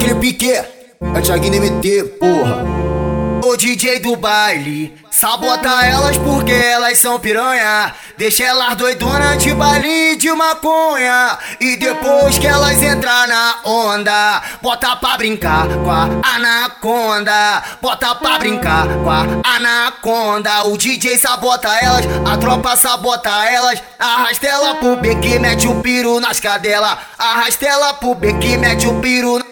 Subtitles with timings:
[0.00, 2.64] Naquele pique, é Thiaguinho MT, porra.
[3.44, 7.94] O DJ do baile sabota elas porque elas são piranha.
[8.16, 11.38] Deixa elas doidonas de baile de maconha.
[11.60, 17.62] E depois que elas entrar na onda, bota pra brincar com a anaconda.
[17.82, 19.26] Bota pra brincar com a
[19.56, 20.64] anaconda.
[20.64, 23.82] O DJ sabota elas, a tropa sabota elas.
[23.98, 26.96] Arrasta ela pro beque, mete o piro nas cadelas.
[27.18, 29.49] Arrasta ela pro beque, mete o piro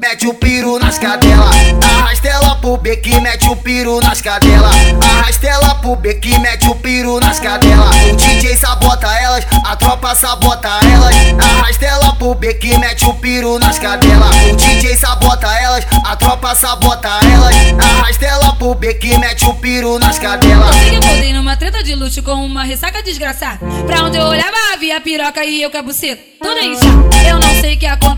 [0.00, 1.54] mete o piro nas cadelas.
[1.84, 4.74] Arrasta ela pro beque, mete o piro nas cadelas.
[5.02, 7.94] Arrasta ela pro beque, mete o piro nas cadelas.
[8.10, 11.14] O DJ sabota elas, a tropa sabota elas.
[11.38, 14.34] Arrasta ela pro beque, mete o piro nas cadelas.
[14.52, 17.54] O DJ sabota elas, a tropa sabota elas.
[17.78, 20.76] Arrasta ela pro beque, mete o piro nas cadelas.
[20.92, 23.58] Eu sei numa treta de luxo com uma ressaca desgraçada.
[23.86, 26.30] Pra onde eu olhava havia piroca e eu com a buceta.
[26.42, 27.10] Tudo inchado.
[27.26, 28.09] Eu não sei o que aconteceu,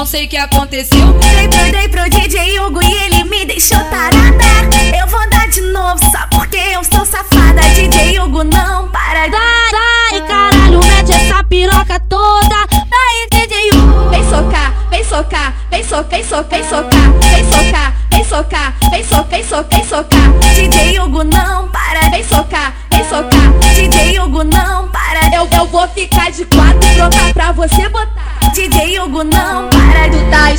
[0.00, 1.12] não sei o que aconteceu.
[1.36, 4.98] Dei pro, dei pro DJ Hugo e ele me deixou tarada.
[4.98, 7.60] Eu vou dar de novo, só porque eu sou safada.
[7.74, 9.28] DJ Hugo não para.
[9.28, 12.56] Vai, vai, caralho, mete essa piroca toda.
[12.70, 14.08] Vai, DJ Hugo.
[14.08, 19.04] Vem socar, vem socar, vem socar, vem socar, vem socar, vem socar, vem socar, vem
[19.04, 20.54] socar, vem socar, vem socar.
[20.54, 22.08] DJ Hugo não para.
[22.08, 23.74] Vem socar, vem socar.
[23.74, 25.36] DJ Hugo não para.
[25.36, 28.40] Eu, eu vou ficar de quatro pronta pra você botar.
[28.52, 29.69] DJ Hugo não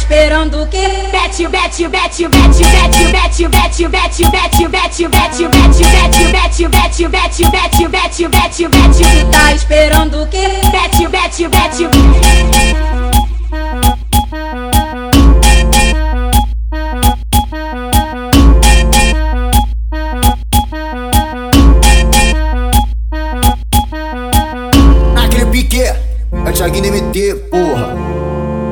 [0.01, 0.87] esperando o quê?
[1.11, 7.07] Bete, bete, bete, bete, bete, bete, bete, bete, bete, bete, bete, bete, bete, bete, bete,
[7.07, 9.03] bete, bete, bete, bete, bete.
[9.03, 10.47] Tu tá esperando o quê?
[10.71, 11.87] Bete, bete, bete.
[25.13, 28.10] Naquele pique, é Thiaguinho MT, porra.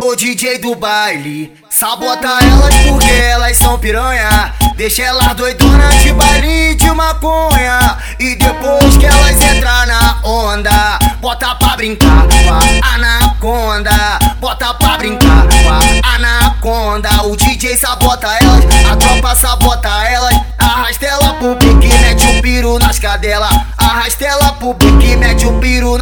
[0.10, 4.56] O DJ do baile sabota elas porque elas são piranha.
[4.76, 7.96] Deixa elas doidonas de baile de maconha.
[8.20, 14.20] E depois que elas entrar na onda, bota pra brincar com a anaconda.
[14.40, 17.10] Bota pra brincar com a anaconda.
[17.26, 20.34] O DJ sabota elas, a tropa sabota elas.
[20.58, 23.52] Arrasta ela pro pique, mete o piro nas cadelas.
[23.78, 26.00] Arrasta ela pro pique, mete o piro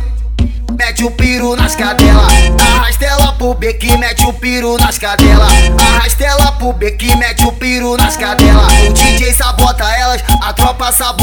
[0.98, 2.34] mete o piro nas cadelas.
[2.60, 5.52] Arrasta ela pro beque, mete o piro nas cadelas.
[5.80, 8.74] Arrasta ela pro beque, mete o piro nas cadelas.
[8.90, 11.17] O DJ sabota elas, a tropa sabota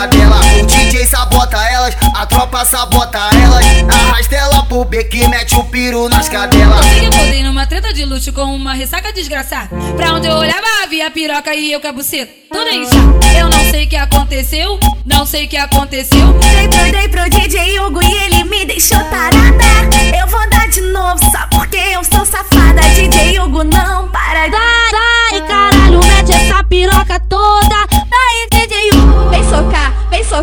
[0.00, 0.62] nas cadelas.
[0.62, 3.64] O DJ sabota elas, a tropa sabota elas.
[3.88, 6.86] Arrasta ela pro beque, mete o piro nas cadelas.
[7.02, 9.68] Eu sei numa treta de luxo com uma ressaca desgraçada.
[9.96, 12.32] Pra onde eu olhava havia piroca e eu com a buceta.
[12.50, 13.20] Tudo inchado.
[13.36, 16.32] Eu não sei o que aconteceu, não sei o que aconteceu.
[16.32, 20.18] Dei pro, dei pro DJ Hugo e ele me deixou tarada.
[20.18, 22.80] Eu vou dar de novo, só porque eu sou safada.
[22.94, 24.48] DJ Hugo não para.
[24.48, 27.20] Vai, vai, caralho, mete essa piroca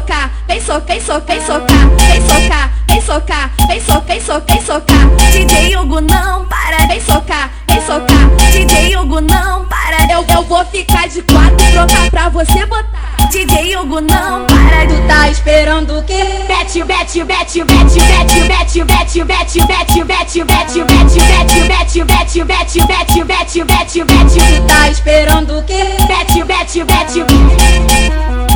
[0.07, 4.45] socar, vem socar, vem socar, vem socar, vem socar, vem socar, vem socar, vem socar,
[4.47, 5.31] vem socar.
[5.31, 6.87] DJ Hugo não para.
[6.87, 8.51] Vem socar, vem socar.
[8.51, 10.11] DJ Hugo não para.
[10.11, 13.27] Eu, eu vou ficar de quatro pronta pra você botar.
[13.29, 14.87] DJ Hugo não para.
[14.87, 16.23] Tu tá esperando o quê?
[16.47, 22.43] Bete, bete, bete, bete, bete, bete, bete, bete, bete, bete, bete, bete, bete, bete, bete,
[22.43, 24.39] bete, bete, bete, bete, bete.
[24.39, 25.83] Tu tá esperando o quê?
[26.07, 28.46] Bete, bete, bete.